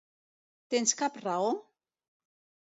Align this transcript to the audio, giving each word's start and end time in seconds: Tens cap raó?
Tens 0.73 0.93
cap 1.01 1.19
raó? 1.27 1.53